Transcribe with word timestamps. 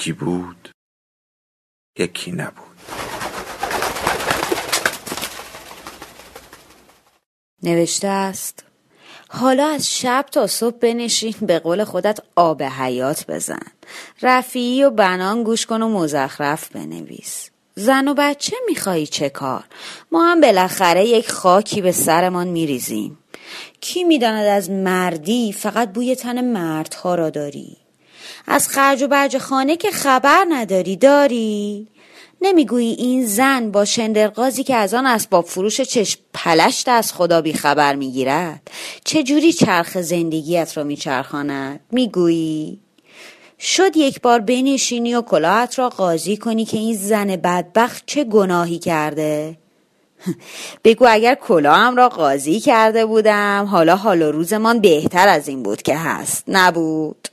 یکی 0.00 0.12
بود 0.12 0.70
یکی 1.98 2.32
نبود. 2.32 2.66
نوشته 7.62 8.08
است 8.08 8.64
حالا 9.28 9.66
از 9.66 9.90
شب 9.90 10.26
تا 10.32 10.46
صبح 10.46 10.76
بنشین 10.76 11.34
به 11.40 11.58
قول 11.58 11.84
خودت 11.84 12.20
آب 12.36 12.62
حیات 12.62 13.26
بزن. 13.30 13.66
رفیعی 14.22 14.84
و 14.84 14.90
بنان 14.90 15.42
گوش 15.42 15.66
کن 15.66 15.82
و 15.82 15.88
مزخرف 15.88 16.68
بنویس. 16.68 17.50
زن 17.74 18.08
و 18.08 18.14
بچه 18.14 18.56
میخوایی 18.68 19.06
چه 19.06 19.28
کار؟ 19.28 19.64
ما 20.12 20.24
هم 20.24 20.40
بالاخره 20.40 21.06
یک 21.06 21.30
خاکی 21.30 21.80
به 21.80 21.92
سرمان 21.92 22.48
میریزیم. 22.48 23.18
کی 23.80 24.04
می‌داند 24.04 24.46
از 24.46 24.70
مردی 24.70 25.52
فقط 25.52 25.92
بوی 25.92 26.16
تن 26.16 26.52
مردها 26.52 27.14
را 27.14 27.30
داری؟ 27.30 27.76
از 28.46 28.68
خرج 28.68 29.02
و 29.02 29.08
برج 29.08 29.38
خانه 29.38 29.76
که 29.76 29.90
خبر 29.90 30.44
نداری 30.50 30.96
داری؟ 30.96 31.86
نمی‌گویی 32.42 32.92
این 32.92 33.26
زن 33.26 33.70
با 33.70 33.84
شندرقازی 33.84 34.64
که 34.64 34.74
از 34.76 34.94
آن 34.94 35.06
اسباب 35.06 35.44
فروش 35.44 35.80
چشم 35.80 36.20
پلشت 36.34 36.88
از 36.88 37.12
خدا 37.12 37.40
بی 37.40 37.52
خبر 37.52 37.94
می‌گیرد؟ 37.94 38.70
چجوری 39.04 39.52
چرخ 39.52 40.00
زندگیت 40.00 40.76
را 40.76 40.84
میچرخاند؟ 40.84 41.80
می‌گویی؟ 41.90 42.80
شد 43.60 43.96
یک 43.96 44.20
بار 44.20 44.40
بنشینی 44.40 45.14
و 45.14 45.22
کلاهت 45.22 45.78
را 45.78 45.88
قاضی 45.88 46.36
کنی 46.36 46.64
که 46.64 46.76
این 46.76 46.96
زن 46.96 47.26
بدبخت 47.26 48.02
چه 48.06 48.24
گناهی 48.24 48.78
کرده؟ 48.78 49.56
بگو 50.84 51.06
اگر 51.08 51.34
کلاهم 51.34 51.96
را 51.96 52.08
قاضی 52.08 52.60
کرده 52.60 53.06
بودم 53.06 53.68
حالا 53.70 53.96
حال 53.96 54.22
و 54.22 54.32
روزمان 54.32 54.80
بهتر 54.80 55.28
از 55.28 55.48
این 55.48 55.62
بود 55.62 55.82
که 55.82 55.96
هست. 55.96 56.44
نبود. 56.48 57.28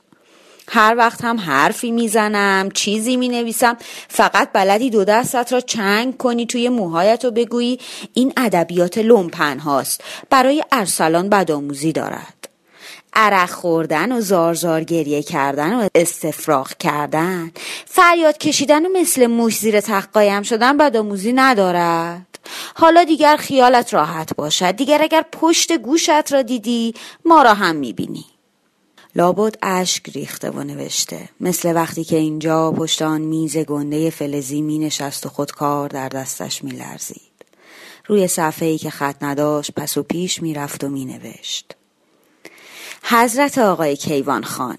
هر 0.70 0.96
وقت 0.98 1.24
هم 1.24 1.40
حرفی 1.40 1.92
می‌زنم 1.92 2.70
چیزی 2.74 3.18
می‌نویسم 3.18 3.78
فقط 4.08 4.50
بلدی 4.54 4.90
دو 4.90 5.04
دستت 5.04 5.54
را 5.54 5.62
چنگ 5.62 6.18
کنی 6.18 6.46
توی 6.46 6.70
موهایت 6.70 7.26
و 7.26 7.32
بگویی 7.32 7.80
این 8.14 8.34
ادبیات 8.38 8.98
لومپن 8.98 9.60
هاست 9.60 10.04
برای 10.30 10.64
ارسلان 10.72 11.30
بدآموزی 11.30 11.92
دارد. 11.92 12.34
عرق 13.14 13.50
خوردن 13.50 14.12
و 14.12 14.22
زار 14.22 14.54
زار 14.54 14.84
گریه 14.84 15.24
کردن 15.24 15.74
و 15.74 15.88
استفراغ 15.96 16.74
کردن 16.78 17.52
فریاد 17.86 18.38
کشیدن 18.38 18.86
و 18.86 18.90
مثل 19.00 19.28
موش 19.28 19.58
زیر 19.58 19.82
تقایم 19.82 20.44
شدن 20.44 20.78
بدآموزی 20.78 21.34
ندارد. 21.34 22.40
حالا 22.76 23.04
دیگر 23.04 23.38
خیالت 23.38 23.94
راحت 23.94 24.36
باشد 24.36 24.72
دیگر 24.72 25.02
اگر 25.02 25.26
پشت 25.32 25.78
گوشت 25.78 26.34
را 26.34 26.42
دیدی 26.42 26.94
ما 27.26 27.42
را 27.42 27.54
هم 27.54 27.76
می‌بینی. 27.76 28.26
لابد 29.18 29.56
اشک 29.62 30.10
ریخته 30.10 30.50
و 30.50 30.64
نوشته 30.64 31.30
مثل 31.40 31.76
وقتی 31.76 32.04
که 32.04 32.18
اینجا 32.18 32.72
پشت 32.72 33.02
آن 33.02 33.22
میز 33.22 33.58
گنده 33.58 34.10
فلزی 34.10 34.62
می 34.62 34.80
نشست 34.80 35.26
و 35.26 35.30
خودکار 35.30 35.90
در 35.90 36.10
دستش 36.10 36.64
می 36.64 36.72
لرزید. 36.72 37.22
روی 38.06 38.28
صفحه 38.28 38.68
ای 38.68 38.78
که 38.78 38.90
خط 38.90 39.24
نداشت 39.24 39.72
پس 39.72 39.98
و 39.98 40.04
پیش 40.04 40.42
می 40.42 40.54
رفت 40.54 40.84
و 40.84 40.90
می 40.90 41.06
نوشت. 41.06 41.76
حضرت 43.04 43.58
آقای 43.58 43.96
کیوان 43.96 44.44
خان 44.44 44.78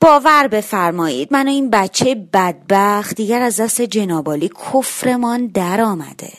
باور 0.00 0.48
بفرمایید 0.48 1.32
من 1.32 1.48
و 1.48 1.50
این 1.50 1.70
بچه 1.70 2.14
بدبخت 2.14 3.16
دیگر 3.16 3.42
از 3.42 3.60
دست 3.60 3.82
جنابالی 3.82 4.48
کفرمان 4.72 5.46
در 5.46 5.80
آمده 5.80 6.32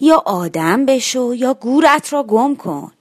یا 0.00 0.22
آدم 0.26 0.86
بشو 0.86 1.34
یا 1.34 1.54
گورت 1.54 2.12
را 2.12 2.22
گم 2.22 2.56
کن 2.56 2.92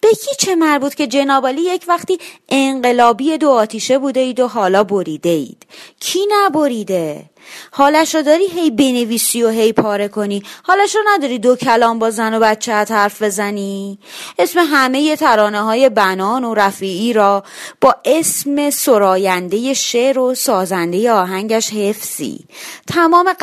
به 0.00 0.08
کی 0.08 0.30
چه 0.38 0.54
مربوط 0.54 0.94
که 0.94 1.06
جنابالی 1.06 1.60
یک 1.60 1.84
وقتی 1.88 2.18
انقلابی 2.48 3.38
دو 3.38 3.50
آتیشه 3.50 3.98
بوده 3.98 4.20
اید 4.20 4.40
و 4.40 4.48
حالا 4.48 4.84
بریده 4.84 5.28
اید 5.28 5.66
کی 6.00 6.20
نبریده؟ 6.30 7.30
حالش 7.70 8.14
رو 8.14 8.22
داری 8.22 8.46
هی 8.46 8.70
بنویسی 8.70 9.42
و 9.42 9.48
هی 9.48 9.72
پاره 9.72 10.08
کنی. 10.08 10.42
حالش 10.62 10.94
رو 10.94 11.00
نداری 11.14 11.38
دو 11.38 11.56
کلام 11.56 11.98
با 11.98 12.10
زن 12.10 12.34
و 12.34 12.40
بچه 12.40 12.72
حرف 12.72 13.22
بزنی. 13.22 13.98
اسم 14.38 14.60
همه 14.72 15.16
ترانه 15.16 15.60
های 15.60 15.88
بنان 15.88 16.44
و 16.44 16.54
رفیعی 16.54 17.12
را 17.12 17.44
با 17.80 17.96
اسم 18.04 18.70
سراینده 18.70 19.74
شعر 19.74 20.18
و 20.18 20.34
سازنده 20.34 21.12
آهنگش 21.12 21.70
حفظی. 21.72 22.44
تمام 22.86 23.34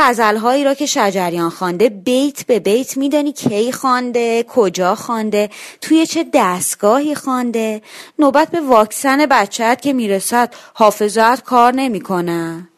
هایی 0.42 0.64
را 0.64 0.74
که 0.74 0.86
شجریان 0.86 1.50
خوانده 1.50 1.90
بیت 1.90 2.46
به 2.46 2.60
بیت 2.60 2.98
میدانی 2.98 3.32
کی 3.32 3.72
خوانده 3.72 4.44
کجا 4.44 4.96
خوانده 4.96 5.50
توی 5.82 6.06
چه 6.08 6.26
دستگاهی 6.34 7.16
خوانده. 7.16 7.82
نوبت 8.20 8.52
به 8.52 8.62
واکسن 8.62 9.26
بچهت 9.26 9.82
که 9.82 9.94
می‌رسد 9.94 10.54
حافظت 10.74 11.44
کار 11.44 11.74
نمی‌کنه. 11.74 12.70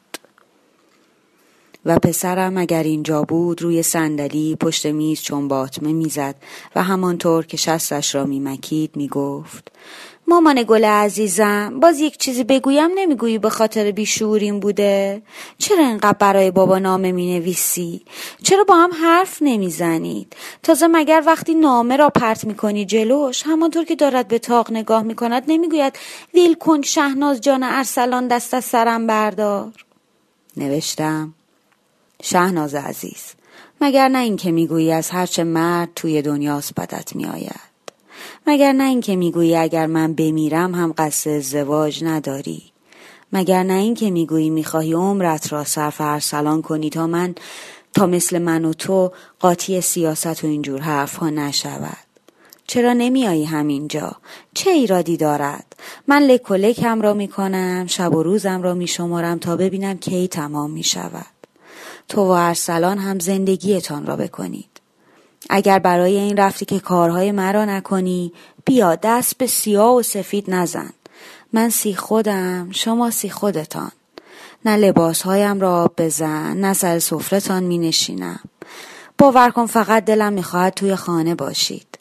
و 1.87 1.99
پسرم 1.99 2.57
اگر 2.57 2.83
اینجا 2.83 3.21
بود 3.21 3.61
روی 3.61 3.83
صندلی 3.83 4.55
پشت 4.55 4.85
میز 4.85 5.21
چون 5.21 5.47
باطمه 5.47 5.93
می‌زد 5.93 6.35
و 6.75 6.83
همانطور 6.83 7.45
که 7.45 7.57
شستش 7.57 8.15
را 8.15 8.25
میمکید 8.25 8.91
می‌گفت 8.95 9.71
مامان 10.27 10.63
گل 10.63 10.85
عزیزم 10.85 11.79
باز 11.79 11.99
یک 11.99 12.17
چیزی 12.17 12.43
بگویم 12.43 12.89
نمی‌گویی 12.95 13.37
به 13.37 13.49
خاطر 13.49 13.91
بیشوریم 13.91 14.59
بوده؟ 14.59 15.21
چرا 15.57 15.87
اینقدر 15.87 16.17
برای 16.19 16.51
بابا 16.51 16.79
نامه 16.79 17.11
می 17.11 17.39
نویسی 17.39 18.01
چرا 18.43 18.63
با 18.63 18.75
هم 18.75 18.91
حرف 19.01 19.37
نمی‌زنید؟ 19.41 20.35
تازه 20.63 20.87
مگر 20.87 21.23
وقتی 21.25 21.55
نامه 21.55 21.95
را 21.97 22.09
پرت 22.09 22.45
می 22.45 22.55
کنی 22.55 22.85
جلوش 22.85 23.43
همانطور 23.45 23.85
که 23.85 23.95
دارد 23.95 24.27
به 24.27 24.39
تاق 24.39 24.71
نگاه 24.71 25.03
می 25.03 25.15
کند 25.15 25.43
نمی‌گوید 25.47 25.93
ویل 26.33 26.53
کن 26.53 26.81
شهناز 26.81 27.41
جان 27.41 27.63
ارسلان 27.63 28.27
دست 28.27 28.53
از 28.53 28.65
سرم 28.65 29.07
بردار؟ 29.07 29.71
نوشتم. 30.57 31.33
شهناز 32.23 32.75
عزیز 32.75 33.23
مگر 33.81 34.07
نه 34.07 34.19
اینکه 34.19 34.51
می‌گویی 34.51 34.91
از 34.91 35.09
هرچه 35.09 35.43
مرد 35.43 35.89
توی 35.95 36.21
دنیاست 36.21 36.75
بدت 36.75 37.15
میآید؟ 37.15 37.67
مگر 38.47 38.71
نه 38.71 38.83
اینکه 38.83 39.15
می‌گویی 39.15 39.55
اگر 39.55 39.85
من 39.85 40.13
بمیرم 40.13 40.75
هم 40.75 40.93
قصد 40.97 41.29
ازدواج 41.29 42.03
نداری؟ 42.03 42.63
مگر 43.33 43.63
نه 43.63 43.73
اینکه 43.73 44.11
می‌گویی 44.11 44.49
می‌خواهی 44.49 44.93
عمرت 44.93 45.53
را 45.53 45.63
صرف 45.63 46.01
ارسلان 46.01 46.61
کنی 46.61 46.89
تا 46.89 47.07
من 47.07 47.35
تا 47.93 48.05
مثل 48.05 48.37
من 48.37 48.65
و 48.65 48.73
تو 48.73 49.11
قاطی 49.39 49.81
سیاست 49.81 50.43
و 50.43 50.47
اینجور 50.47 50.81
حرفها 50.81 51.29
نشود؟ 51.29 51.97
چرا 52.67 52.93
نمیایی 52.93 53.45
همینجا؟ 53.45 54.15
چه 54.53 54.69
ایرادی 54.69 55.17
دارد؟ 55.17 55.75
من 56.07 56.21
لک 56.21 56.51
و 56.51 56.53
لکم 56.53 57.01
را 57.01 57.13
می‌کنم 57.13 57.85
شب 57.87 58.15
و 58.15 58.23
روزم 58.23 58.61
را 58.61 58.73
میشمارم 58.73 59.39
تا 59.39 59.55
ببینم 59.55 59.97
کی 59.97 60.27
تمام 60.27 60.71
می‌شود. 60.71 61.36
تو 62.07 62.21
و 62.21 62.29
ارسلان 62.29 62.97
هم 62.97 63.19
زندگیتان 63.19 64.05
را 64.05 64.15
بکنید. 64.15 64.69
اگر 65.49 65.79
برای 65.79 66.17
این 66.17 66.37
رفتی 66.37 66.65
که 66.65 66.79
کارهای 66.79 67.31
مرا 67.31 67.65
نکنی 67.65 68.33
بیا 68.65 68.95
دست 68.95 69.37
به 69.37 69.47
سیاه 69.47 69.95
و 69.95 70.01
سفید 70.01 70.51
نزن. 70.51 70.89
من 71.53 71.69
سی 71.69 71.95
خودم 71.95 72.71
شما 72.71 73.11
سی 73.11 73.29
خودتان. 73.29 73.91
نه 74.65 74.77
لباسهایم 74.77 75.59
را 75.59 75.83
آب 75.83 75.93
بزن 75.97 76.57
نه 76.57 76.73
سر 76.73 76.99
سفرتان 76.99 77.63
می 77.63 77.77
نشینم. 77.77 78.39
باور 79.17 79.49
کن 79.49 79.65
فقط 79.65 80.05
دلم 80.05 80.33
می‌خواهد 80.33 80.73
توی 80.73 80.95
خانه 80.95 81.35
باشید. 81.35 81.96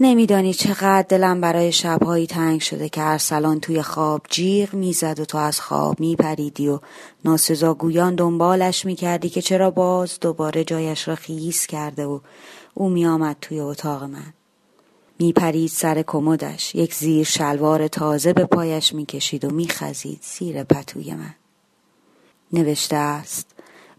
نمیدانی 0.00 0.54
چقدر 0.54 1.06
دلم 1.08 1.40
برای 1.40 1.72
شبهایی 1.72 2.26
تنگ 2.26 2.60
شده 2.60 2.88
که 2.88 3.02
ارسلان 3.02 3.60
توی 3.60 3.82
خواب 3.82 4.22
جیغ 4.30 4.74
می‌زد 4.74 5.20
و 5.20 5.24
تو 5.24 5.38
از 5.38 5.60
خواب 5.60 6.00
میپریدی 6.00 6.68
و 6.68 6.80
ناسزاگویان 7.24 8.14
دنبالش 8.14 8.84
می‌کردی 8.84 9.28
که 9.28 9.42
چرا 9.42 9.70
باز 9.70 10.20
دوباره 10.20 10.64
جایش 10.64 11.08
را 11.08 11.14
خیز 11.14 11.66
کرده 11.66 12.06
و 12.06 12.20
او 12.74 12.88
میآمد 12.88 13.36
توی 13.40 13.60
اتاق 13.60 14.02
من. 14.02 14.32
میپرید 15.18 15.70
سر 15.70 16.02
کمدش 16.06 16.74
یک 16.74 16.94
زیر 16.94 17.24
شلوار 17.24 17.88
تازه 17.88 18.32
به 18.32 18.44
پایش 18.44 18.94
می‌کشید 18.94 19.44
و 19.44 19.50
میخزید 19.50 20.20
زیر 20.22 20.64
پتوی 20.64 21.14
من. 21.14 21.34
نوشته 22.52 22.96
است 22.96 23.53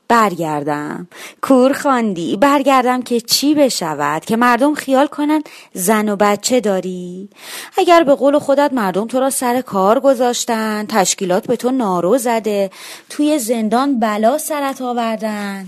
برگردم. 0.07 1.07
کور 1.41 1.73
خواندی 1.73 2.37
برگردم 2.37 3.01
که 3.01 3.21
چی 3.21 3.55
بشود؟ 3.55 4.25
که 4.25 4.35
مردم 4.35 4.73
خیال 4.73 5.07
کنند 5.07 5.49
زن 5.73 6.09
و 6.09 6.15
بچه 6.15 6.59
داری؟ 6.59 7.29
اگر 7.77 8.03
به 8.03 8.15
قول 8.15 8.39
خودت 8.39 8.73
مردم 8.73 9.07
تو 9.07 9.19
را 9.19 9.29
سر 9.29 9.61
کار 9.61 9.99
گذاشتن 9.99 10.85
تشکیلات 10.89 11.47
به 11.47 11.55
تو 11.55 11.71
نارو 11.71 12.17
زده 12.17 12.71
توی 13.09 13.39
زندان 13.39 13.99
بلا 13.99 14.37
سرت 14.37 14.81
آوردن 14.81 15.67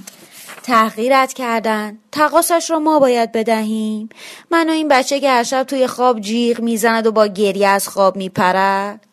تحقیرت 0.63 1.33
کردن 1.33 1.97
تقاسش 2.11 2.71
را 2.71 2.79
ما 2.79 2.99
باید 2.99 3.31
بدهیم. 3.31 4.09
من 4.51 4.69
و 4.69 4.71
این 4.71 4.87
بچه 4.87 5.19
که 5.19 5.29
هر 5.29 5.43
شب 5.43 5.63
توی 5.63 5.87
خواب 5.87 6.19
جیغ 6.19 6.61
می‌زند 6.61 7.07
و 7.07 7.11
با 7.11 7.27
گریه 7.27 7.67
از 7.67 7.87
خواب 7.87 8.15
میپرد 8.15 9.06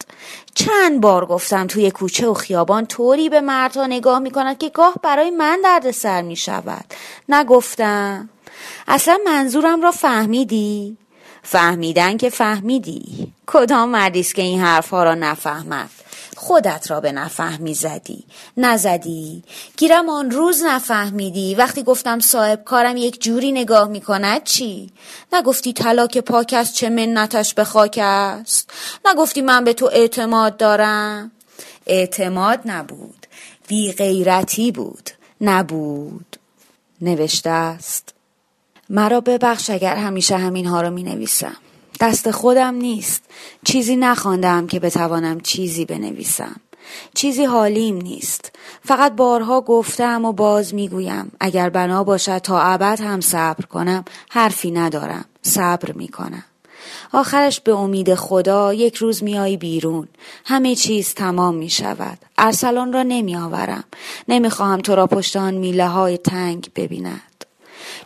چند 0.55 1.01
بار 1.01 1.27
گفتم 1.27 1.67
توی 1.67 1.91
کوچه 1.91 2.29
و 2.29 2.35
خیابان 2.35 2.87
طوری 2.87 3.29
به 3.29 3.41
مردها 3.41 3.87
نگاه 3.87 4.19
می 4.19 4.31
کند 4.31 4.59
که 4.59 4.69
گاه 4.69 4.95
برای 5.03 5.31
من 5.31 5.61
درد 5.65 5.91
سر 5.91 6.23
می 6.23 6.37
شود 6.37 6.85
نگفتم. 7.29 8.29
اصلا 8.89 9.19
منظورم 9.27 9.83
را 9.83 9.91
فهمیدی؟ 9.91 10.97
فهمیدن 11.43 12.17
که 12.17 12.31
فهمیدی. 12.31 13.33
کدام 13.47 13.89
مردیست 13.89 14.35
که 14.35 14.43
این 14.43 14.61
حرفها 14.61 15.05
را 15.05 15.15
نفهمد؟ 15.15 15.91
خودت 16.45 16.91
را 16.91 17.01
به 17.01 17.13
نفهمی 17.13 17.75
زدی. 17.75 18.25
نزدی. 18.57 19.43
گیرم 19.77 20.09
آن 20.09 20.31
روز 20.31 20.63
نفهمیدی. 20.63 21.55
وقتی 21.55 21.83
گفتم 21.83 22.21
صاحب 22.21 22.65
کارم 22.65 22.97
یک 22.97 23.23
جوری 23.23 23.53
نگاه 23.53 23.89
می 23.89 24.01
کند 24.01 24.45
چی؟ 24.45 24.91
نگفتی 25.33 25.73
طلاک 25.73 26.19
پاک 26.19 26.55
است 26.57 26.75
چه 26.75 26.89
منتش 26.89 27.55
به 27.55 27.65
خاک 27.65 27.99
است؟ 28.03 28.71
نگفتی 29.05 29.41
من 29.41 29.65
به 29.65 29.73
تو 29.73 29.87
اعتماد 29.93 30.57
دارم؟ 30.57 31.31
اعتماد 31.87 32.61
نبود. 32.65 33.27
بی 33.69 33.93
غیرتی 33.93 34.73
بود. 34.73 35.11
نبود. 35.41 36.37
نوشته 37.01 37.51
است. 37.51 38.15
مرا 38.89 39.21
ببخش 39.21 39.71
اگر 39.71 39.97
همیشه 39.97 40.37
همین 40.37 40.67
ها 40.67 40.83
رو 40.83 40.91
می 40.91 41.03
نویسم 41.03 41.57
دست 42.01 42.31
خودم 42.31 42.75
نیست. 42.75 43.23
چیزی 43.65 43.97
نخواندم 43.97 44.67
که 44.67 44.81
بتوانم 44.81 45.41
چیزی 45.41 45.85
بنویسم. 45.85 46.61
چیزی 47.15 47.45
حالیم 47.45 47.97
نیست. 47.97 48.53
فقط 48.85 49.13
بارها 49.13 49.61
گفتم 49.61 50.25
و 50.25 50.33
باز 50.33 50.75
می‌گویم. 50.75 51.33
اگر 51.41 51.71
بنا 51.71 52.05
باشد 52.05 52.39
تا 52.39 52.61
ابد 52.61 53.01
هم 53.01 53.21
صبر 53.21 53.65
کنم 53.65 54.05
حرفی 54.31 54.71
ندارم. 54.71 55.25
صبر 55.43 55.93
می‌کنم. 55.93 56.45
آخرش 57.13 57.61
به 57.61 57.73
امید 57.73 58.15
خدا 58.15 58.75
یک 58.75 58.97
روز 58.97 59.23
میایی 59.23 59.57
بیرون. 59.57 60.09
همه 60.45 60.75
چیز 60.75 61.15
تمام 61.15 61.55
می 61.55 61.71
شود 61.71 62.19
ارسلان 62.39 62.93
را 62.93 63.03
نمی 63.03 63.37
آورم 63.37 63.85
نمی 64.29 64.51
خواهم 64.51 64.81
تو 64.81 64.95
را 64.95 65.07
پشت 65.07 65.37
آن 65.37 65.55
میله 65.55 65.89
های 65.89 66.19
تنگ 66.19 66.71
ببیند. 66.77 67.45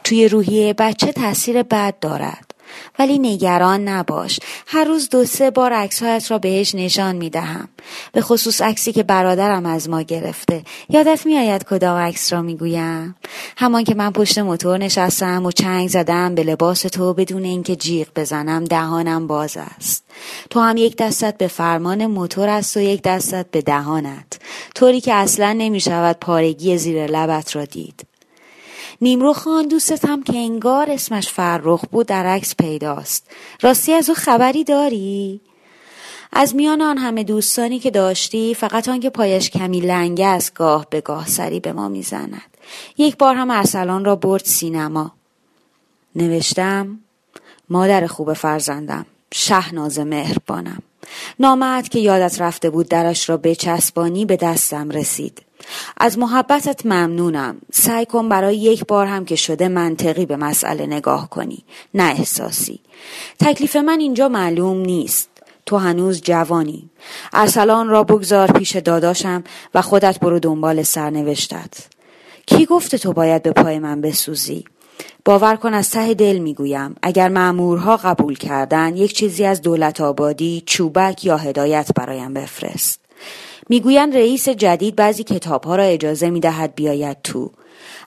توی 0.05 0.29
روحیه 0.29 0.73
بچه 0.73 1.12
تاثیر 1.12 1.62
بد 1.62 1.99
دارد. 2.00 2.55
ولی 2.99 3.19
نگران 3.19 3.88
نباش. 3.88 4.41
هر 4.67 4.85
روز 4.85 5.09
دو 5.09 5.25
سه 5.25 5.50
بار 5.50 5.73
عکسهایت 5.73 6.31
را 6.31 6.38
بهش 6.38 6.75
نشان 6.75 7.17
می 7.17 7.31
دهم 7.31 7.69
به 8.12 8.20
خصوص 8.20 8.62
عکسی 8.62 8.93
که 8.93 9.03
برادرم 9.03 9.67
از 9.67 9.88
ما 9.88 10.03
گرفته. 10.03 10.62
یادت 10.88 11.26
میآید 11.26 11.65
کدام 11.65 11.99
عکس 11.99 12.32
را 12.32 12.43
می‌گویم؟ 12.43 13.15
همان 13.56 13.85
که 13.85 13.94
من 13.94 14.11
پشت 14.11 14.38
موتور 14.38 14.79
نشستم 14.79 15.47
و 15.47 15.50
چنگ 15.50 15.88
زدم 15.88 16.35
به 16.35 16.43
لباس 16.43 16.82
تو 16.82 17.15
بدون 17.15 17.44
اینکه 17.44 17.76
جیغ 17.76 18.09
بزنم 18.17 18.65
دهانم 18.65 19.26
باز 19.26 19.56
است. 19.56 20.05
تو 20.50 20.61
هم 20.61 20.76
یک 20.76 20.97
دستت 20.97 21.38
به 21.38 21.49
فرمان 21.49 22.06
موتور 22.06 22.49
است 22.49 22.76
و 22.76 22.81
یک 22.81 23.03
دستت 23.03 23.47
به 23.50 23.62
دهانت. 23.62 24.38
طوری 24.75 25.00
که 25.00 25.15
اصلا 25.15 25.53
نمی 25.53 25.81
شود 25.81 26.17
پارگی 26.20 26.79
زیر 26.79 27.06
لبت 27.06 27.56
را 27.56 27.65
دید. 27.65 28.07
نیمرو 29.00 29.33
خان 29.33 29.69
دوستم 29.69 30.23
که 30.23 30.37
انگار 30.37 30.91
اسمش 30.91 31.29
فرخ 31.29 31.85
بود 31.91 32.06
در 32.06 32.27
عکس 32.27 32.56
پیداست. 32.56 33.31
راستی 33.61 33.93
از 33.93 34.09
او 34.09 34.15
خبری 34.15 34.65
داری؟ 34.65 35.41
از 36.33 36.56
میان 36.56 36.83
آن 36.83 36.99
همه 36.99 37.25
دوستانی 37.25 37.79
که 37.79 37.91
داشتی 37.91 38.55
فقط 38.55 38.89
آن 38.89 39.00
که 39.00 39.11
پایش 39.11 39.50
کمی 39.50 39.81
لنگه 39.81 40.27
است 40.27 40.55
گاه 40.55 40.87
به 40.91 41.00
گاه 41.00 41.27
سری 41.27 41.61
به 41.61 41.73
ما 41.73 41.89
می‌زند. 41.89 42.56
یک 42.99 43.17
بار 43.17 43.35
هم 43.35 43.50
ارسلان 43.50 44.05
را 44.05 44.17
برد 44.17 44.45
سینما. 44.45 45.12
نوشتم 46.17 46.99
مادر 47.71 48.06
خوب 48.06 48.33
فرزندم 48.33 49.06
شهناز 49.33 49.99
مهربانم. 49.99 50.83
نامت 51.38 51.88
که 51.88 51.99
یادت 51.99 52.40
رفته 52.40 52.70
بود 52.70 52.88
درش 52.88 53.28
را 53.28 53.37
به 53.37 53.55
چسبانی 53.55 54.25
به 54.25 54.37
دستم 54.37 54.90
رسید. 54.90 55.43
از 55.96 56.19
محبتت 56.19 56.87
ممنونم. 56.87 57.56
سعی 57.72 58.06
کن 58.06 58.28
برای 58.28 58.56
یک 58.56 58.87
بار 58.87 59.06
هم 59.06 59.25
که 59.25 59.37
شده 59.37 59.69
منطقی 59.69 60.26
به 60.26 60.37
مسئله 60.37 60.87
نگاه 60.87 61.31
کنی. 61.31 61.64
نه 61.94 62.05
احساسی. 62.05 62.81
تکلیف 63.40 63.76
من 63.76 64.00
اینجا 64.00 64.28
معلوم 64.28 64.76
نیست. 64.76 65.28
تو 65.66 65.76
هنوز 65.76 66.20
جوانی. 66.22 66.90
ارسلان 67.32 67.88
را 67.88 68.05
بگذار 68.05 68.52
پیش 68.52 68.76
داداشم 68.76 69.44
و 69.75 69.82
خودت 69.82 70.20
برو 70.20 70.38
دنبال 70.38 70.82
سرنوشتت. 70.82 71.87
کی 72.46 72.66
گفته 72.66 72.99
تو 72.99 73.12
باید 73.12 73.43
به 73.43 73.52
پای 73.52 73.78
من 73.78 74.00
بسوزی؟ 74.00 74.64
باور 75.25 75.56
کن 75.56 75.75
از 75.75 75.91
ته 75.91 76.15
دل 76.15 76.39
می‌گویم. 76.39 76.97
اگر 77.03 77.29
معمورها 77.29 77.97
قبول 77.97 78.37
کردن 78.37 78.97
یک 78.97 79.12
چیزی 79.12 79.45
از 79.45 79.62
دولت 79.62 80.00
آبادی 80.00 80.62
چوبک 80.67 81.25
یا 81.25 81.37
هدایت 81.37 81.91
برایم 81.95 82.35
بفرست. 82.35 83.00
می‌گویند 83.69 84.15
رئیس 84.15 84.49
جدید 84.49 84.97
بعضی 84.97 85.25
کتابها 85.25 85.77
را 85.77 85.83
اجازه 85.83 86.31
می‌دهد 86.31 86.75
بیاید 86.75 87.17
تو. 87.25 87.50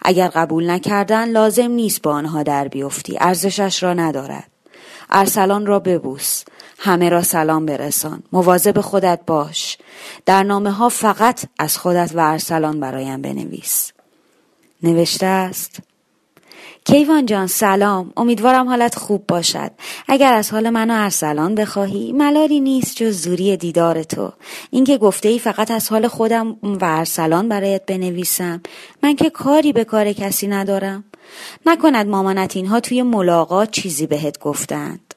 اگر 0.01 0.27
قبول 0.27 0.69
نکردن 0.69 1.29
لازم 1.29 1.71
نیست 1.71 2.01
با 2.01 2.11
آنها 2.11 2.43
در 2.43 2.67
بیفتی. 2.67 3.17
ارزشش 3.19 3.83
را 3.83 3.93
ندارد. 3.93 4.47
ارسلان 5.09 5.65
را 5.65 5.79
ببوس. 5.79 6.43
همه 6.79 7.09
را 7.09 7.21
سلام 7.21 7.65
برسان. 7.65 8.23
مواظب 8.31 8.81
خودت 8.81 9.19
باش. 9.27 9.77
در 10.25 10.43
نامه 10.43 10.71
ها 10.71 10.89
فقط 10.89 11.43
از 11.59 11.77
خودت 11.77 12.11
و 12.13 12.19
ارسلان 12.19 12.79
برایم 12.79 13.21
بنویس. 13.21 13.91
نوشته 14.83 15.25
است 15.25 15.79
کیوان 16.85 17.25
جان 17.25 17.47
سلام. 17.47 18.13
امیدوارم 18.17 18.67
حالت 18.67 18.95
خوب 18.95 19.27
باشد. 19.27 19.71
اگر 20.07 20.33
از 20.33 20.51
حال 20.51 20.69
من 20.69 20.91
و 20.91 20.93
ارسلان 21.03 21.55
بخواهی 21.55 22.11
ملالی 22.11 22.59
نیست 22.59 22.95
جز 22.95 23.21
زوری 23.21 23.57
دیدار 23.57 24.03
تو. 24.03 24.33
اینکه 24.69 24.97
گفته 24.97 25.29
ای 25.29 25.39
فقط 25.39 25.71
از 25.71 25.89
حال 25.89 26.07
خودم 26.07 26.57
و 26.63 26.79
ارسلان 26.81 27.49
برایت 27.49 27.85
بنویسم 27.85 28.61
من 29.03 29.15
که 29.15 29.29
کاری 29.29 29.73
به 29.73 29.83
کار 29.83 30.13
کسی 30.13 30.47
ندارم. 30.47 31.03
نکند 31.65 32.07
مامانت 32.07 32.55
اینها 32.55 32.79
توی 32.79 33.03
ملاقات 33.03 33.71
چیزی 33.71 34.07
بهت 34.07 34.39
گفتند. 34.39 35.13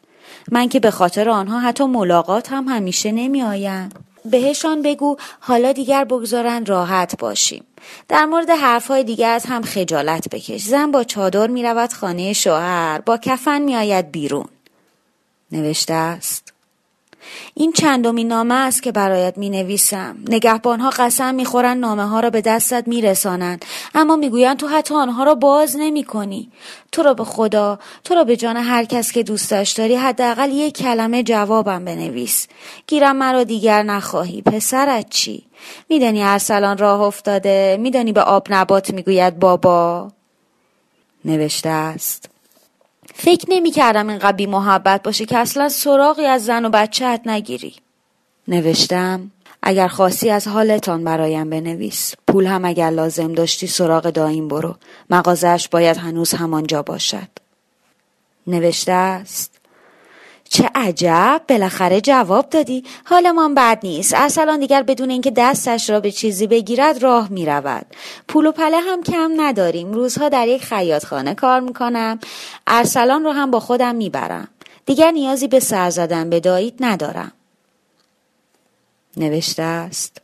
من 0.53 0.69
که 0.69 0.81
به 0.81 0.91
خاطر 0.91 1.29
آنها 1.29 1.61
حتی 1.61 1.85
ملاقات 1.85 2.53
هم 2.53 2.69
همیشه 2.69 3.13
نمی 3.13 3.43
آیم. 3.43 3.89
بهشان 4.25 4.83
بگو 4.83 5.17
حالا 5.41 5.73
دیگر 5.73 6.05
بگذارن 6.05 6.67
راحت 6.67 7.19
باشیم. 7.19 7.65
در 8.09 8.25
مورد 8.25 8.51
حرفهای 8.51 9.05
دیگر 9.05 9.31
از 9.31 9.47
هم 9.47 9.63
خجالت 9.63 10.29
بکش. 10.29 10.63
زن 10.63 10.91
با 10.91 11.05
چادر 11.05 11.47
می 11.47 11.63
رود 11.63 11.93
خانه 11.93 12.33
شوهر 12.33 13.01
با 13.01 13.19
کفن 13.19 13.63
می 13.63 13.77
آید 13.77 14.13
بیرون. 14.13 14.49
نوشته 15.53 15.95
است 15.95 16.54
این 17.55 17.73
چندمین 17.73 18.29
نامه 18.29 18.55
است 18.55 18.83
که 18.83 18.93
برایت 18.93 19.39
می 19.39 19.51
نویسم 19.51 20.17
ها 20.65 20.91
قسم 20.91 21.35
می 21.35 21.45
خورن 21.45 21.77
نامه 21.77 22.05
ها 22.05 22.21
را 22.21 22.31
به 22.31 22.41
دستت 22.41 22.89
می 22.89 23.03
رسانند 23.03 23.65
اما 23.95 24.17
می 24.17 24.31
گویند 24.31 24.57
تو 24.57 24.69
حتی 24.69 24.95
آنها 24.95 25.25
را 25.25 25.35
باز 25.35 25.77
نمی 25.77 26.05
کنی 26.05 26.51
تو 26.93 27.03
را 27.03 27.15
به 27.15 27.25
خدا 27.25 27.79
تو 28.05 28.15
را 28.15 28.25
به 28.25 28.37
جان 28.37 28.57
هر 28.57 28.85
کس 28.85 29.13
که 29.13 29.23
دوستش 29.23 29.73
داری 29.73 29.95
حداقل 29.95 30.51
یک 30.51 30.77
کلمه 30.79 31.23
جوابم 31.23 31.85
بنویس. 31.85 32.47
گیرم 32.87 33.17
مرا 33.17 33.45
دیگر 33.45 33.83
نخواهی. 33.83 34.43
پسرت 34.43 35.11
چی؟ 35.11 35.47
میدانی 35.89 36.23
ارسلان 36.23 36.79
راه 36.79 37.01
افتاده؟ 37.01 37.77
میدانی 37.81 38.13
به 38.13 38.23
آب 38.23 38.47
نبات 38.51 38.91
می‌گوید 38.91 39.39
بابا؟ 39.39 40.13
نوشته 41.25 41.69
است. 41.69 42.34
فکر 43.17 43.47
نمی 43.49 43.71
کردم 43.71 44.09
اینقدر 44.09 44.37
بی 44.37 44.47
محبت 44.47 45.03
باشه 45.03 45.27
که 45.27 45.39
اصلا 45.39 45.69
سراغی 45.69 46.27
از 46.27 46.45
زن 46.45 46.65
و 46.65 46.69
بچهت 46.69 47.21
نگیری. 47.27 47.75
نوشتم 48.49 49.31
اگر 49.63 49.89
خاصی 49.89 50.31
از 50.31 50.49
حالتان 50.49 51.05
برایم 51.05 51.51
بنویس. 51.51 52.15
پول 52.29 52.47
هم 52.47 52.65
اگر 52.65 52.91
لازم 52.91 53.33
داشتی 53.33 53.67
سراغ 53.67 54.11
دایم 54.11 54.49
برو. 54.49 54.75
مغازش 55.11 55.69
باید 55.69 55.97
هنوز 55.97 56.35
همانجا 56.35 56.83
باشد. 56.83 57.29
نوشته 58.47 58.93
است 58.93 59.54
چه 60.55 60.71
عجب. 60.75 61.43
بالاخره 61.49 62.01
جواب 62.01 62.51
دادی. 62.51 62.85
حالمان 63.05 63.55
بد 63.55 63.79
نیست. 63.83 64.15
ارسلان 64.15 64.61
دیگر 64.61 64.83
بدون 64.83 65.11
اینکه 65.11 65.31
دستش 65.31 65.91
را 65.91 66.01
به 66.01 66.11
چیزی 66.11 66.47
بگیرد 66.47 67.03
راه 67.03 67.29
می 67.29 67.47
رود 67.47 67.87
پول 68.29 68.47
و 68.47 68.53
پله 68.53 68.81
هم 68.81 69.03
کم 69.03 69.33
نداریم. 69.37 69.93
روزها 69.93 70.29
در 70.29 70.49
یک 70.49 70.65
خیاطخانه 70.65 71.35
کار 71.35 71.61
می‌کنم. 71.61 72.19
ارسلان 72.67 73.25
را 73.25 73.33
هم 73.33 73.51
با 73.51 73.61
خودم 73.61 73.95
می‌برم. 73.95 74.49
دیگر 74.87 75.11
نیازی 75.11 75.49
به 75.49 75.61
سر 75.61 75.91
زدن 75.91 76.31
به 76.31 76.41
دایید 76.41 76.75
ندارم. 76.81 77.33
نوشته 79.17 79.63
است. 79.63 80.21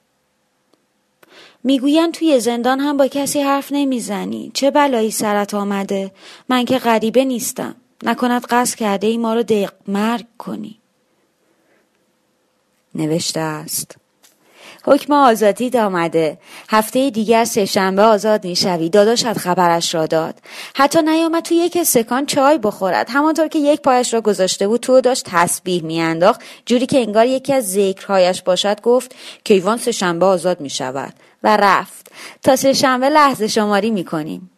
می‌گویند 1.65 2.15
توی 2.15 2.41
زندان 2.41 2.81
هم 2.81 2.97
با 2.97 3.07
کسی 3.07 3.41
حرف 3.41 3.69
نمی‌زنی. 3.73 4.51
چه 4.55 4.71
بلایی 4.71 5.11
سرت 5.11 5.55
آمده؟ 5.55 6.11
من 6.49 6.65
که 6.65 6.79
غریبه 6.79 7.25
نیستم. 7.25 7.75
نکند 8.02 8.47
قصد 8.47 8.78
کرده 8.78 9.07
ای 9.07 9.19
ما 9.19 9.35
رو 9.35 9.42
دق 9.42 9.73
مرگ 9.88 10.26
کنی. 10.38 10.80
نوشته 12.95 13.40
است. 13.40 13.97
حکم 14.85 15.12
آزادی 15.12 15.78
آمده 15.78 16.38
هفته 16.69 17.11
دیگر 17.11 17.45
سهشنبه 17.45 18.02
آزاد 18.02 18.45
می‌شوی. 18.45 18.88
داداشت 18.88 19.33
خبرش 19.33 19.95
را 19.95 20.07
داد. 20.07 20.35
حتی 20.75 21.02
نیامد 21.02 21.42
تو 21.42 21.54
یک 21.54 21.83
سکان 21.83 22.26
چای 22.26 22.59
بخورد. 22.59 23.11
همانطور 23.11 23.49
که 23.49 23.59
یک 23.59 23.80
پایش 23.80 24.14
را 24.14 24.21
گذاشته 24.21 24.69
بود 24.69 24.80
تو 24.80 25.00
داشت 25.00 25.25
تسبیح 25.26 25.83
میانداخت. 25.83 26.40
جوری 26.66 26.87
که 26.87 26.99
انگار 26.99 27.26
یکی 27.26 27.52
از 27.52 27.73
ذکرهایش 27.73 28.42
باشد 28.42 28.80
گفت 28.80 29.14
کیوان 29.45 29.76
سهشنبه 29.76 30.26
آزاد 30.26 30.61
می 30.61 30.71
شود 30.71 31.14
و 31.42 31.57
رفت. 31.57 32.12
تا 32.42 32.57
سهشنبه 32.57 33.09
لحظه 33.09 33.47
شماری 33.47 33.90
می 33.90 34.04
کنیم 34.04 34.50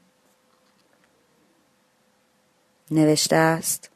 نوشته 2.92 3.36
است. 3.36 3.88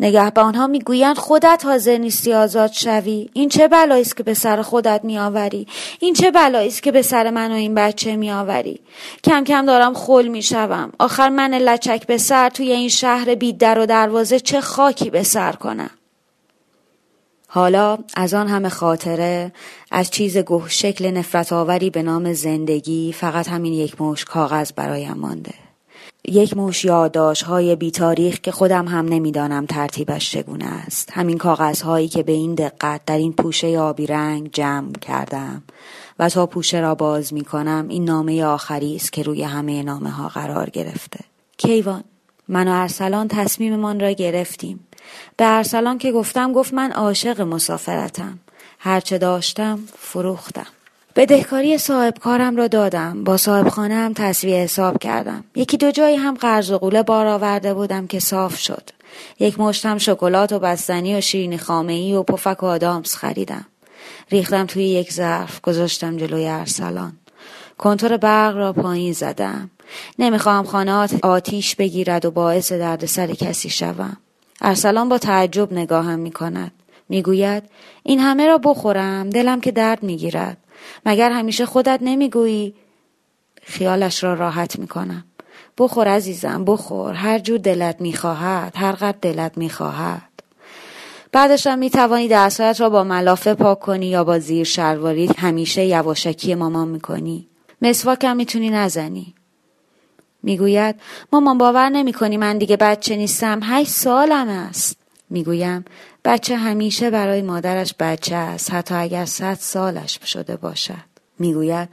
نگهبانها 0.00 0.66
می‌گویند 0.66 1.18
خودت 1.18 1.62
حاضر 1.64 1.98
نیستی 1.98 2.32
آزاد 2.34 2.72
شوی. 2.72 3.30
این 3.32 3.48
چه 3.48 3.68
بلایی 3.68 4.02
است 4.02 4.16
که 4.16 4.22
به 4.22 4.34
سر 4.34 4.62
خودت 4.62 5.00
میآوری؟ 5.04 5.66
این 6.00 6.14
چه 6.14 6.30
بلایی 6.30 6.68
است 6.68 6.82
که 6.82 6.92
به 6.92 7.02
سر 7.02 7.30
من 7.30 7.50
و 7.50 7.54
این 7.54 7.74
بچه 7.74 8.16
میآوری؟ 8.16 8.80
کم 9.24 9.44
کم 9.44 9.66
دارم 9.66 9.94
خل 9.94 10.28
می‌شوم. 10.28 10.92
آخر 10.98 11.28
من 11.28 11.54
لچک 11.54 12.06
به 12.06 12.18
سر 12.18 12.48
توی 12.48 12.72
این 12.72 12.88
شهر 12.88 13.34
بی 13.34 13.52
در 13.52 13.78
و 13.78 13.86
دروازه 13.86 14.40
چه 14.40 14.60
خاکی 14.60 15.10
به 15.10 15.22
سر 15.22 15.52
کنم؟ 15.52 15.90
حالا 17.50 17.98
از 18.14 18.34
آن 18.34 18.48
همه 18.48 18.68
خاطره 18.68 19.52
از 19.90 20.10
چیز 20.10 20.38
گوه 20.38 20.68
شکل 20.68 21.10
نفرت 21.10 21.52
آوری 21.52 21.90
به 21.90 22.02
نام 22.02 22.32
زندگی 22.32 23.12
فقط 23.12 23.48
همین 23.48 23.72
یک 23.72 24.00
مش 24.00 24.24
کاغذ 24.24 24.72
برایم 24.76 25.12
مانده. 25.12 25.54
یک 26.24 26.56
موش 26.56 26.84
یادداشت 26.84 27.42
های 27.42 27.76
بی 27.76 27.90
تاریخ 27.90 28.40
که 28.40 28.52
خودم 28.52 28.88
هم 28.88 29.08
نمی‌دانم 29.08 29.66
ترتیبش 29.66 30.30
چگونه 30.30 30.64
است. 30.64 31.10
همین 31.12 31.38
کاغذ 31.38 31.80
هایی 31.82 32.08
که 32.08 32.22
به 32.22 32.32
این 32.32 32.54
دقت 32.54 33.04
در 33.06 33.16
این 33.18 33.32
پوشه 33.32 33.78
آبی 33.78 34.06
رنگ 34.06 34.50
جمع 34.52 34.92
کردم 34.92 35.62
و 36.18 36.28
تا 36.28 36.46
پوشه 36.46 36.80
را 36.80 36.94
باز 36.94 37.32
می 37.32 37.44
کنم 37.44 37.86
این 37.88 38.04
نامه 38.04 38.44
آخری 38.44 38.96
است 38.96 39.12
که 39.12 39.22
روی 39.22 39.42
همه 39.42 39.82
نامه 39.82 40.10
ها 40.10 40.28
قرار 40.28 40.70
گرفته. 40.70 41.20
کیوان 41.56 42.04
من 42.48 42.68
و 42.68 42.72
ارسلان 42.72 43.28
تصمیممان 43.28 44.00
را 44.00 44.10
گرفتیم. 44.10 44.86
به 45.36 45.56
ارسلان 45.56 45.98
که 45.98 46.12
گفتم 46.12 46.52
گفت 46.52 46.74
من 46.74 46.92
عاشق 46.92 47.40
مسافرتم. 47.40 48.38
هرچه 48.78 49.18
داشتم 49.18 49.78
فروختم. 49.98 50.66
بدهکاری 51.18 51.78
صاحب 51.78 52.18
کارم 52.18 52.56
را 52.56 52.66
دادم. 52.66 53.24
با 53.24 53.36
صاحب 53.36 53.68
خانه 53.68 53.94
هم 53.94 54.12
تصویه 54.12 54.56
حساب 54.56 54.98
کردم. 54.98 55.44
یکی 55.54 55.76
دو 55.76 55.90
جایی 55.90 56.16
هم 56.16 56.34
قرض 56.34 56.70
و 56.70 56.78
قوله 56.78 57.02
بار 57.02 57.26
آورده 57.26 57.74
بودم 57.74 58.06
که 58.06 58.20
صاف 58.20 58.58
شد. 58.58 58.90
یک 59.40 59.60
مشتم 59.60 59.98
شکلات 59.98 60.52
و 60.52 60.58
بستنی 60.58 61.16
و 61.16 61.20
شیرینی 61.20 61.58
خامه 61.58 61.92
ای 61.92 62.14
و 62.14 62.22
پفک 62.22 62.62
و 62.62 62.66
آدامس 62.66 63.16
خریدم. 63.16 63.66
ریختم 64.30 64.66
توی 64.66 64.84
یک 64.84 65.12
ظرف 65.12 65.60
گذاشتم 65.60 66.16
جلوی 66.16 66.48
ارسلان. 66.48 67.12
کنتور 67.78 68.16
برق 68.16 68.56
را 68.56 68.72
پایین 68.72 69.12
زدم. 69.12 69.70
نمی‌خواهم 70.18 70.64
خانه 70.64 71.08
آتیش 71.22 71.74
بگیرد 71.74 72.24
و 72.24 72.30
باعث 72.30 72.72
دردسر 72.72 73.26
کسی 73.26 73.70
شوم. 73.70 74.16
ارسلان 74.60 75.08
با 75.08 75.18
تعجب 75.18 75.72
نگاهم 75.72 76.18
می‌کند. 76.18 76.72
می‌گوید 77.08 77.62
این 78.02 78.20
همه 78.20 78.46
را 78.46 78.58
بخورم 78.58 79.30
دلم 79.30 79.60
که 79.60 79.70
درد 79.70 80.02
می‌گیرد. 80.02 80.56
مگر 81.06 81.30
همیشه 81.30 81.66
خودت 81.66 81.98
نمی‌گویی؟ 82.02 82.74
خیالش 83.62 84.24
را 84.24 84.34
راحت 84.34 84.78
می‌کنم. 84.78 85.24
بخور 85.78 86.08
عزیزم 86.08 86.64
بخور. 86.64 87.14
هر 87.14 87.38
جور 87.38 87.58
دلت 87.58 88.00
می‌خواهد 88.00 88.72
هر 88.76 88.92
قد 88.92 89.14
دلت 89.14 89.58
می‌خواهد. 89.58 90.22
بعدش 91.32 91.66
هم 91.66 91.78
می‌توانی 91.78 92.28
دستهایت 92.28 92.80
را 92.80 92.90
با 92.90 93.04
ملافه 93.04 93.54
پاک 93.54 93.80
کنی 93.80 94.06
یا 94.06 94.24
با 94.24 94.38
زیر 94.38 94.64
شلواری. 94.64 95.30
همیشه 95.38 95.84
یواشکی 95.84 96.54
مامان 96.54 96.88
می‌کنی. 96.88 97.48
مسواکم 97.82 98.36
می‌تونی 98.36 98.70
نزنی. 98.70 99.34
می‌گوید 100.42 100.94
مامان 101.32 101.58
باور 101.58 101.88
نمی‌کنی 101.88 102.36
من 102.36 102.58
دیگه 102.58 102.76
بچه 102.76 103.16
نیستم. 103.16 103.60
هشت 103.62 103.90
سالم 103.90 104.48
است. 104.48 104.96
می‌گویم 105.30 105.84
بچه 106.24 106.56
همیشه 106.56 107.10
برای 107.10 107.42
مادرش 107.42 107.94
بچه 107.98 108.34
است 108.34 108.72
حتی 108.72 108.94
اگر 108.94 109.24
صد 109.24 109.54
سالش 109.54 110.18
شده 110.24 110.56
باشد 110.56 111.08
می‌گوید 111.38 111.88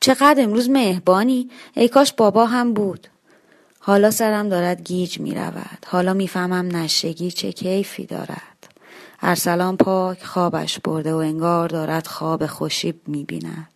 چقدر 0.00 0.42
امروز 0.42 0.70
مهربانی 0.70 1.50
ای 1.74 1.88
کاش 1.88 2.12
بابا 2.12 2.46
هم 2.46 2.74
بود 2.74 3.08
حالا 3.78 4.10
سرم 4.10 4.48
دارد 4.48 4.82
گیج 4.82 5.20
می 5.20 5.34
رود. 5.34 5.86
حالا 5.86 6.14
می‌فهمم 6.14 6.76
نشگی 6.76 7.30
چه 7.30 7.52
کیفی 7.52 8.06
دارد. 8.06 8.68
ارسلان 9.22 9.76
پاک 9.76 10.24
خوابش 10.24 10.78
برده 10.78 11.14
و 11.14 11.16
انگار 11.16 11.68
دارد 11.68 12.06
خواب 12.06 12.46
خوشی 12.46 12.94
می 13.06 13.24
بیند. 13.24 13.68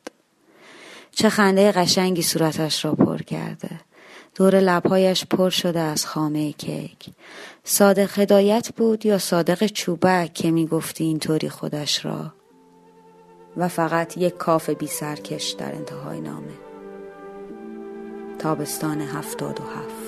چه 1.13 1.29
خنده 1.29 1.73
قشنگی 1.73 2.23
صورتش 2.23 2.85
را 2.85 2.95
پر 2.95 3.19
کرده. 3.19 3.71
دور 4.39 4.61
لبهایش 4.61 5.27
پر 5.27 5.51
شده 5.51 5.81
از 5.81 6.07
خامه 6.07 6.53
کیک. 6.53 7.11
صادق 7.65 8.19
هدایت 8.19 8.69
بود 8.77 9.07
یا 9.07 9.19
صادق 9.19 9.67
چوبک 9.67 10.35
که 10.35 10.51
می 10.51 10.67
گفتی 10.67 11.05
اینطوری 11.05 11.49
خودش 11.49 12.05
را؟ 12.05 12.33
و 13.57 13.69
فقط 13.69 14.17
یک 14.17 14.37
کاف 14.37 14.71
بی 14.71 14.87
سرکش 14.87 15.51
در 15.51 15.75
انتهای 15.75 16.21
نامه. 16.21 16.59
تابستان 18.39 19.01
هفتاد 19.01 19.61
و 19.61 19.63
هفت. 19.63 20.08